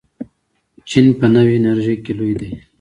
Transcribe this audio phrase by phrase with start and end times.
[0.89, 2.51] چین په نوې انرژۍ کې لوی دی.